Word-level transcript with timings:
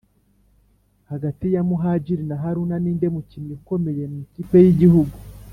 hagati 1.09 1.53
ya 1.53 1.63
muhajili 1.69 2.23
na 2.29 2.35
haruna 2.43 2.75
ninde 2.83 3.07
mukinnyi 3.15 3.53
ukomeye 3.59 4.03
mu 4.11 4.17
ikipe 4.25 4.55
y’igihugu? 4.65 5.15